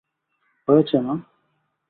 হয়েছে, 0.67 0.97
মা? 0.99 1.15